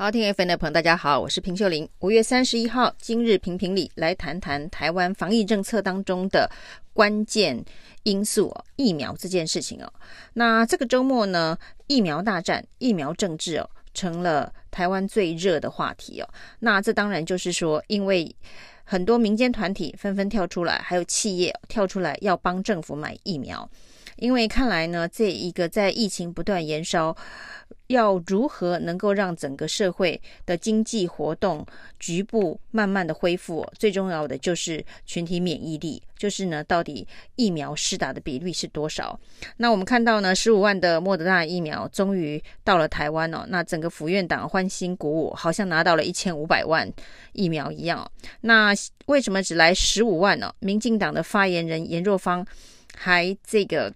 [0.00, 1.86] 好，听 FM 的朋友，大家好，我是平秀玲。
[1.98, 6.50] 五月三十一号，今日评评理来谈谈台湾防疫政策当中的
[6.94, 7.62] 关键
[8.04, 9.92] 因素——疫苗这件事情哦。
[10.32, 11.54] 那这个周末呢，
[11.86, 16.28] 疫苗大战、疫苗政治哦，成了台湾最热的话题哦。
[16.60, 18.34] 那这当然就是说，因为
[18.84, 23.68] 很多民间团体纷纷跳出来，还有企业跳出来要帮政府买疫苗，
[24.16, 27.14] 因为看来呢，这一个在疫情不断延烧。
[27.90, 31.66] 要如何能够让整个社会的经济活动
[31.98, 33.68] 局部慢慢的恢复？
[33.76, 39.18] 最重要的就是群体免疫力，就是呢，到底疫苗施打的比例是多少？
[39.56, 46.88] 那我们看到呢，十五万的莫德纳疫苗终于到了台湾哦，那整个府院党欢欣鼓舞，好像拿到了一千五百万
[47.32, 48.08] 疫苗一样。
[48.42, 48.72] 那
[49.06, 50.54] 为什么只来十五万呢？
[50.60, 52.46] 民进党的发言人严若芳
[52.96, 53.92] 还这个。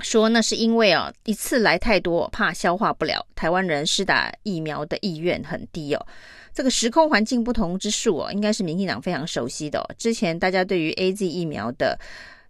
[0.00, 3.26] 说那是因为啊，一次来太多，怕消化不了。
[3.34, 6.06] 台湾人施打疫苗的意愿很低哦。
[6.54, 9.90] 这个时空环境不同之处哦，应该是民进党非常熟悉的哦。
[9.96, 11.98] 之前大家对于 AZ 疫苗的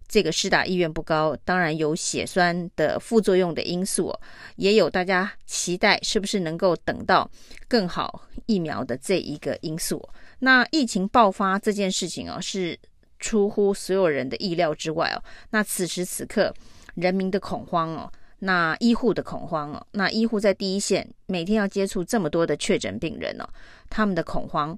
[0.07, 4.19] 这个施打意愿不高，当然有血栓的副作用的因素哦，
[4.55, 7.29] 也有大家期待是不是能够等到
[7.67, 10.07] 更好疫苗的这一个因素。
[10.39, 12.77] 那疫情爆发这件事情哦，是
[13.19, 15.23] 出乎所有人的意料之外哦。
[15.49, 16.53] 那此时此刻。
[16.99, 23.47] 人民的恐慌哦，那医护的恐慌哦，那医护在第一线，每天要接触这么多的确诊病人哦，
[23.89, 24.77] 他们的恐慌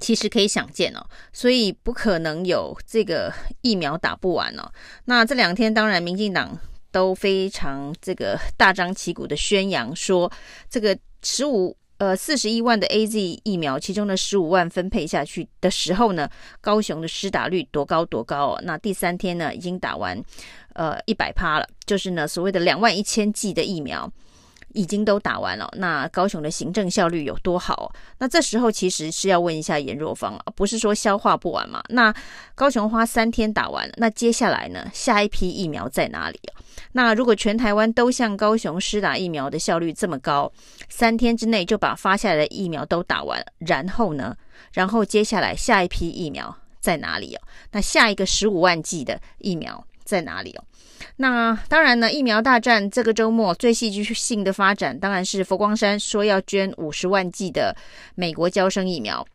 [0.00, 4.70] 其实可以想见哦，所以不可能有这个疫苗打不完哦。
[5.04, 6.58] 那这两天当然，民进党
[6.90, 10.30] 都非常这个大张旗鼓的宣扬说，
[10.70, 11.76] 这个十五。
[12.02, 16.28] 呃，四十一万的 AZ 疫苗，其中的十五万分配下去的时候呢，
[16.60, 18.60] 高雄的施打率多高多高哦？
[18.64, 20.20] 那第三天呢，已经打完，
[20.72, 24.12] 呃，一百趴了，就是呢，所谓的两万一千剂的疫苗。
[24.74, 27.92] 已经都打完了，那高雄的行政效率有多好？
[28.18, 31.82] 那这时候其实是要问一下颜若芳啊，不是说消化不完嘛？
[31.88, 32.14] 那
[32.54, 34.90] 高雄花三天打完，那接下来呢？
[34.92, 36.40] 下一批疫苗在哪里？
[36.92, 40.50] 那如果全台湾都像高雄施打疫苗的效率这么高，
[40.88, 44.36] 三天之内就把发下来的疫苗都打完，然后呢？
[44.72, 47.36] 然后接下来下一批疫苗在哪里？
[47.72, 50.64] 那下一个十五万剂的疫苗在哪里哦？
[51.16, 57.74] 那当然呢，疫苗大战这个周末最戏剧性的发展，当然是佛光山说要捐五十万剂的
[58.14, 59.26] 美国娇生疫苗，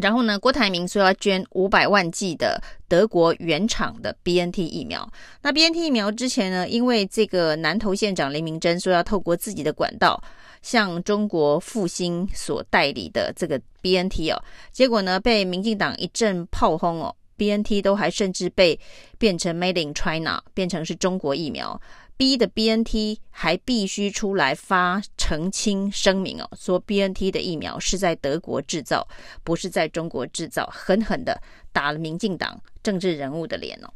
[0.00, 2.58] 然后呢，郭台铭说要捐五百万剂的
[2.88, 5.06] 德国原厂的 BNT 疫苗。
[5.42, 10.22] 那 BNT 疫苗之前呢，因为这个南投县长林明珍说要透过自己的管道
[10.62, 14.42] 向中国复兴所代理的这个 BNT 哦，
[14.72, 17.14] 结果呢，被民进党一阵炮轰哦。
[17.38, 18.78] BNT 都还甚至被
[19.16, 21.80] 变成 Made in China，变成是中国疫苗
[22.16, 29.06] ，B 的 BNT 还必须出来发澄清声明哦，说 BNT 的疫苗是在德国制造，
[29.44, 31.40] 不是在中国制造，狠狠的
[31.72, 33.88] 打了民进党政治人物的脸哦。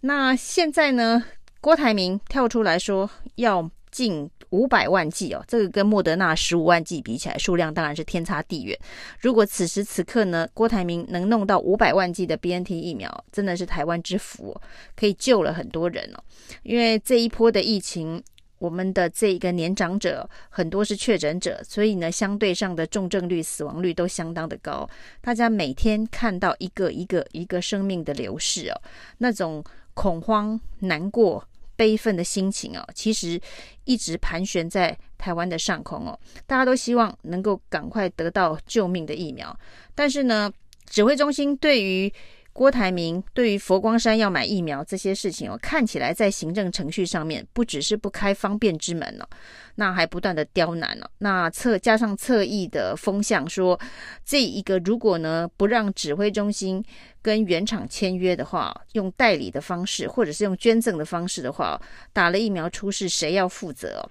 [0.00, 1.24] 那现在呢，
[1.64, 4.30] 郭台铭跳出来说要进。
[4.50, 8.78] 五百万剂哦，这个跟莫德纳十五万剂比起来，数量当然是天差地远。
[9.18, 14.62] 如果此时此刻呢，郭台铭能弄到五百万剂的 BNT 疫苗，真的是台湾之福哦，
[14.94, 16.22] 可以救了很多人哦。
[16.62, 18.22] 因为这一波的疫情，
[18.60, 24.88] 我们的这一个年长者很多是确诊者，所以呢，相对上的重症率、死亡率都相当的高。
[25.20, 28.80] 大家每天看到一个一个一个生命的流逝哦，
[29.18, 29.64] 那种
[29.94, 31.44] 恐慌、难过。
[31.76, 33.40] 悲愤的心情哦，其实
[33.84, 36.18] 一直盘旋在台湾的上空哦。
[36.46, 39.56] 大家都希望能够赶快得到救命的疫苗，
[39.94, 40.52] 但是呢，
[40.86, 42.12] 指挥中心对于
[42.54, 49.28] 郭台铭、对于佛光山要买疫苗这些事情哦，看起来在行政程序上面不只是不开方便之门哦，
[49.74, 51.10] 那还不断的刁难哦。
[51.18, 53.78] 那侧加上侧翼的风向说，
[54.24, 56.82] 这一个如果呢不让指挥中心。
[57.24, 61.80] 跟原厂签约的话，用代理的方式，或者是用捐赠的方式的话，
[62.12, 64.06] 打了疫苗出事，谁要负责？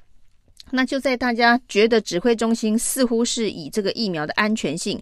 [0.71, 4.99] 那就在大家觉得指挥中心似乎是以这个疫苗的安全性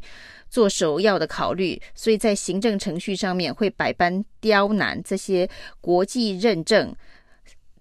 [0.51, 5.49] 做首要的考虑，所以在行政程序上面会百般刁难这些
[5.79, 6.95] 国际认证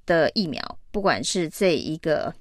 [0.07, 2.33] 的疫苗，不管是这一个。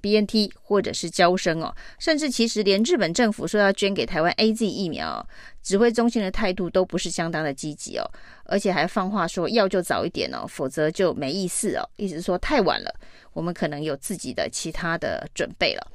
[0.00, 5.24] BNT 或者是娇生哦，甚至其实连日本政府说要捐给台湾 AZ 疫苗，
[5.62, 8.10] 指挥中心的态度都不是相当的积极哦，
[8.44, 12.92] 而且还放话说要就早一点哦，否则就没意思哦，意思说太晚了，
[13.32, 15.86] 我们可能有自己的其他的准备了。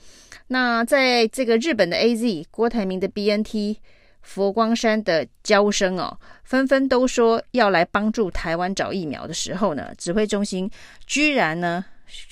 [0.48, 3.78] 那在这个日本的 AZ、郭台铭的 BNT、
[4.22, 10.70] 佛光山的娇生哦，纷纷都说要来帮助台湾找疫苗的时候呢，指挥中心
[11.06, 11.84] 居然呢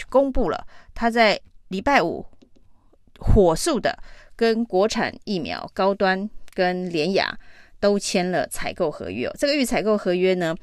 [0.09, 1.41] 公布了他在。
[1.69, 2.25] 礼拜五
[3.19, 3.97] 火速的
[4.35, 7.37] 跟国产疫苗高端跟联雅
[7.79, 9.35] 都签了采购合约哦。
[9.37, 10.55] 这个预采购合约呢，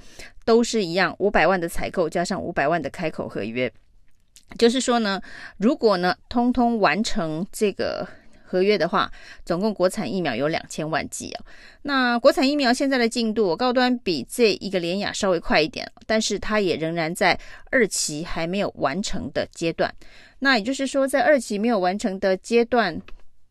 [0.45, 3.73] 都是一样，五百万的采购加上五百万的开口合约，
[4.59, 5.21] 就是说呢，
[5.59, 8.07] 如果呢，通通完成这个。
[8.53, 9.11] 合约的话，
[9.47, 11.45] 总共国产疫苗有两千万剂啊。
[11.81, 17.41] 那国产疫苗现在的进度，高端比这一个联雅稍微快一点，但是它也仍然在
[17.71, 19.91] 二期还没有完成的阶段。
[20.41, 23.01] 那也就是说，在二期没有完成的阶段，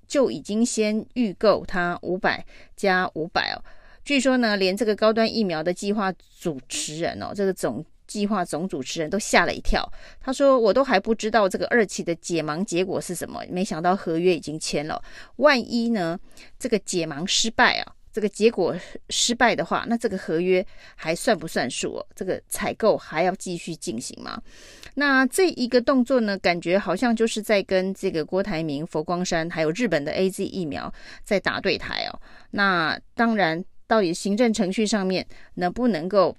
[0.08, 2.46] 就已经先预购它五百
[2.76, 3.64] 加五百哦。
[4.06, 7.84] 据说呢，连这个高端疫苗的计划主持人哦，这个总。
[8.12, 15.02] 计划总主持人都吓了一跳，他说：“我都还不知道这个二期的解盲结果是什么，没想到合约已经签了。
[15.38, 16.20] 万一呢，
[16.60, 18.76] 这个解盲失败啊，这个结果
[19.08, 20.66] 失败的话，那这个合约
[20.98, 22.06] 还算不算数哦？
[22.14, 24.42] 这个采购还要继续进行吗？
[24.96, 30.94] 那这一个动作呢，感觉好像就是在跟这个郭台铭、佛光山还有日本的 AZ 疫苗
[31.24, 32.20] 在打对台哦。
[32.52, 36.36] 那当然，到底行政程序上面能不能够？”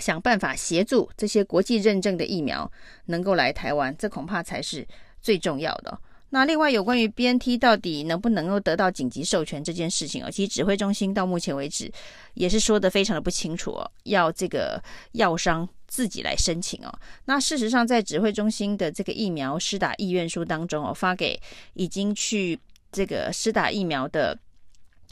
[0.00, 2.70] 想办法协助这些国际认证的疫苗
[3.06, 4.86] 能够来台湾，这恐怕才是
[5.20, 5.98] 最重要的。
[6.30, 11.90] 那另外有关于 BNT 到底能不能够得到紧急授权这件事情哦，其实指挥中心到目前为止
[12.34, 14.80] 也是说的非常的不清楚哦，要这个
[15.12, 16.98] 药商自己来申请哦。
[17.24, 21.40] 那事实上，在指挥中心的这个疫苗施打意愿书当中哦，发给
[21.74, 22.58] 已经去
[22.92, 24.38] 这个施打疫苗的。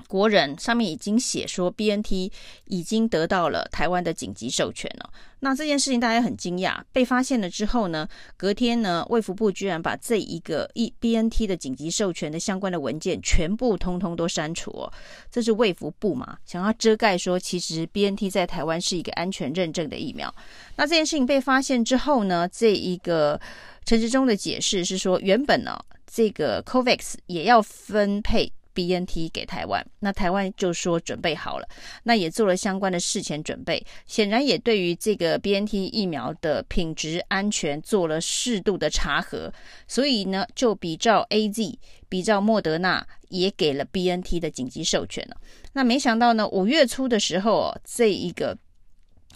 [0.06, 2.30] 国人上面已经写说，BNT
[2.66, 5.10] 已经得到了台湾的紧急授权了。
[5.40, 14.92] 那这件事情大家很惊讶，被发现了之后呢，隔天呢，卫福部居然把这一个一 BNT 的紧急授权的相关的文件全部通通都删除哦。
[15.30, 20.34] 这是卫福部嘛，想要遮盖说，其实 BNT 在台湾是一个安全认证的疫苗。
[20.76, 23.40] 那这件事情被发现之后呢，这一个
[23.84, 28.52] 陈时中的解释是说，原本呢，这个 COVAX 也要分配。
[28.78, 31.66] BNT 给台湾，那台湾就说准备好了，
[32.04, 39.52] 那也做了相关的事前准备，显然也对于这个 BNT 疫苗的品质安全做了适度的查核，
[39.88, 41.74] 所以呢，就比照 AZ，
[42.08, 45.36] 比照莫德纳也给了 BNT 的紧急授权了。
[45.72, 48.56] 那没想到呢，五月初的时候，这一个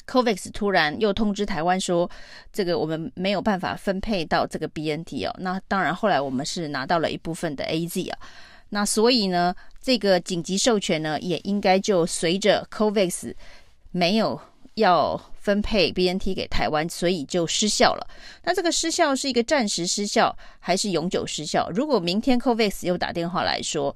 [0.07, 2.09] COVAX 突然又通知台湾说，
[2.53, 5.35] 这个我们没有办法分配到这个 BNT 哦。
[5.41, 8.19] 那当然，后来我们是拿到了一部分的 AZ 啊。
[8.75, 13.35] 那所以呢，这个紧急授权呢，也应该就随着 COVAX
[13.91, 14.41] 没有
[14.75, 18.07] 要分配 BNT 给台湾，所以就失效了。
[18.45, 21.71] 那这个失效是一个暂时失效，还是永久失效？
[21.71, 23.95] 如果明天 COVAX 又打电话来说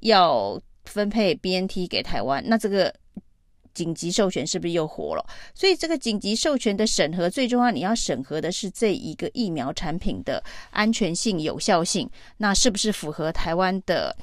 [0.00, 2.94] 要分配 BNT 给台湾，那这个。
[3.78, 5.24] 紧急授权是不是又活了？
[5.54, 14.16] 所以这个紧急授权的审核最重要，你要审核的是这一个疫苗产品的安全性、有效性，那是不是符合台湾的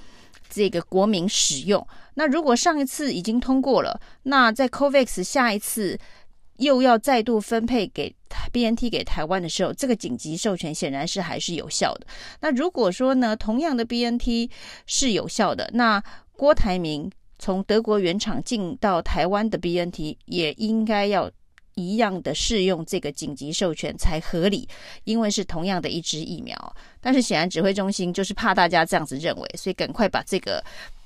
[0.49, 1.87] 这个国民使用？
[2.15, 5.97] 那如果上一次已经通过了，那在 COVAX 下一次
[6.57, 8.13] 又要再度分配给
[8.51, 12.05] BNT 给台湾的时候，这个紧急授权显然是还是有效的。
[12.41, 14.51] 那如果说呢，同样的 BNT
[14.85, 16.03] 是有效的，那
[16.35, 17.09] 郭台铭。
[17.37, 21.29] 从德国原厂进到台湾的 BNT 也应该要
[21.75, 24.67] 一样的适用这个紧急授权才合理，
[25.03, 26.75] 因为是同样的一支疫苗。
[27.01, 30.63] 但是显然指挥中心就是怕大家这样子认为，所以赶快把这个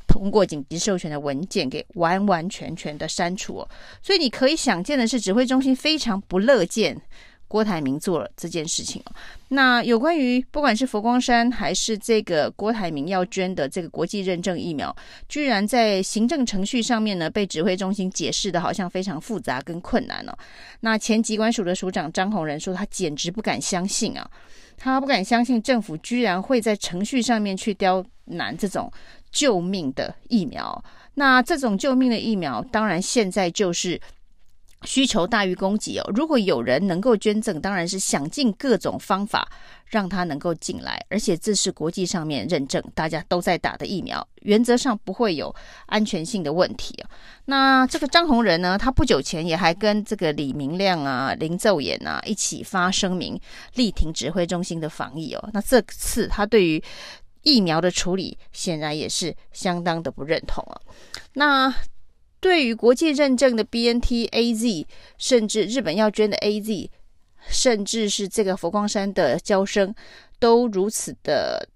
[0.07, 3.65] 通过紧急授权的文件给完完全全的删除。
[4.01, 7.01] 所以你可以想见的是，指挥中心非常不乐见。
[7.49, 9.11] 郭台铭做了这件事情哦，
[9.47, 14.95] 那有关于不管是佛光山还是这个郭台铭要捐的这个国际认证疫苗，
[15.27, 20.37] 居然在行政程序上面呢，被指挥中心解释的好像非常复杂跟困难哦。
[20.81, 24.29] 那前疾管署的署长张宏仁说，他简直不敢相信啊，
[24.77, 28.91] 他不敢相信政府居然会在程序上面去刁难这种
[29.31, 30.83] 救命的疫苗。
[31.15, 33.99] 那这种救命的疫苗，当然现在就是。
[34.83, 39.47] 需求大于供给哦，如果有人能够捐赠，当然是想尽各种方法
[39.85, 45.53] 让他能够进来，而且这是国际上面认证，大家都在打的疫苗，原则上不会有
[45.87, 47.09] 安全性的问题啊。
[47.45, 53.39] 那这个张宏仁呢，他不久前也还跟这个李明亮啊、林奏衍啊一起发声明，
[53.73, 55.49] 力挺指挥中心的防疫哦。
[55.53, 56.81] 那这次他对于
[57.43, 60.79] 疫苗的处理，显然也是相当的不认同啊。
[61.33, 61.75] 那。
[62.39, 64.85] 对于国际认证的 BNT、AZ，
[65.17, 66.89] 甚至日本要捐的 AZ，
[67.47, 69.93] 甚至是这个佛光山的交生，
[70.39, 71.67] 都如此的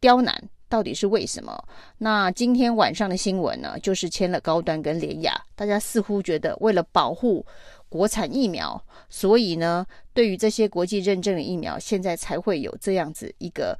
[0.00, 1.64] 刁难，到底是为什么？
[1.98, 7.46] 那今天晚上的新闻呢，就是签了高端跟联亚，大家似乎觉得为了保护
[7.88, 13.78] 国产疫苗，所以呢，对于这些国际认证的疫苗，现在才会有这样子一个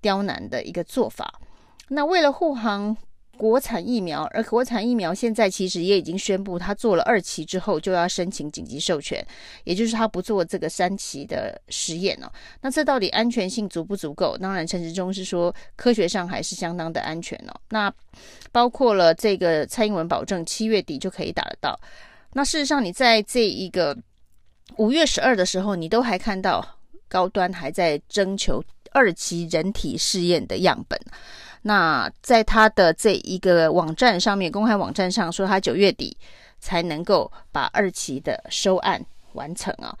[0.00, 1.40] 刁难的一个做法。
[1.88, 2.96] 那为了护航
[3.40, 9.26] 国产疫苗，而国产疫苗现在其实也已经宣布，他做了二期之后就要申请紧急授权，
[9.64, 12.30] 也就是他不做这个三期的实验了。
[12.60, 14.36] 那这到底安全性足不足够？
[14.36, 17.60] 当然，陈时中是说科学上还是相当的安全哦。
[17.70, 17.90] 那
[18.52, 21.80] 包括了这个蔡英文保证七月底就可以打得到。
[22.34, 23.96] 那事实上，你在这一个
[24.76, 26.62] 五月十二的时候，你都还看到
[27.08, 31.00] 高端还在征求二期人体试验的样本。
[31.62, 36.16] 那在他的这一个网站上面，公开网站上说，他九月底
[36.58, 39.96] 才能够把二期的收案完成啊。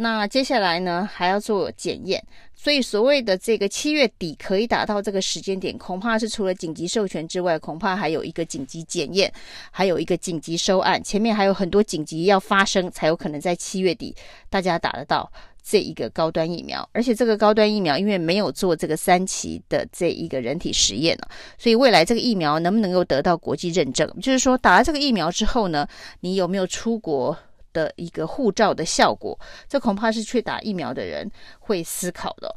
[0.00, 2.22] 那接下来呢，还要做检验，
[2.54, 9.32] 所以所谓的这个七月底可以达到这个时间点，恐怕是除了紧急授权之外，恐怕还有一个紧急检验，
[9.72, 14.14] 还有一个紧急收案，前面还有很多紧急要发生，才有可能在七月底
[14.48, 15.28] 大家打得到
[15.62, 16.88] 这一个高端疫苗。
[16.92, 25.86] 而且这个高端疫苗因为没有做这个三期的这一个人体实验呢，所以未来这个疫苗能不能够得到国际认证，就是说打了这个疫苗之后呢，
[26.20, 27.36] 你有没有出国？
[27.70, 29.38] 的一个护照的效果，
[29.68, 32.52] 这恐怕是去打疫苗的人会思考的。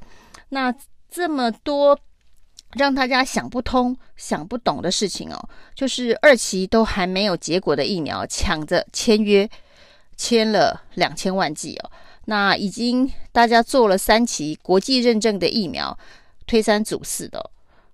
[0.49, 0.73] 那
[1.09, 1.99] 这么多
[2.75, 9.47] 让大家想不通、想不懂的事情哦，就是二期都还没有结果的疫苗，抢着签约，
[10.15, 11.91] 签了两千万剂哦。
[12.25, 15.97] 那已经大家做了三期国际认证的疫苗，
[16.45, 17.51] 推三阻四的。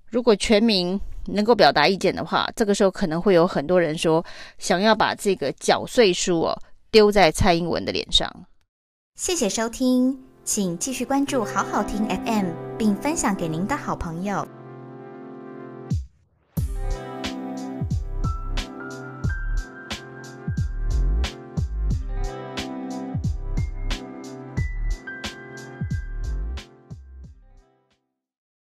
[0.10, 4.26] 如果全民能够表达意见的话，这个时候可能会有很多人说，
[4.58, 6.58] 想要把这个缴税书哦。
[6.90, 8.32] 丢在蔡英文的脸上。
[9.16, 12.46] 谢谢收听，请继续关注好好听 FM，
[12.78, 14.48] 并分享给您的好朋友。